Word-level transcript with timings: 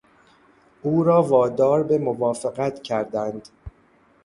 او 0.81 1.03
را 1.03 1.23
وادار 1.23 1.83
به 1.83 1.97
موافقت 1.97 2.83
کردند. 2.83 3.49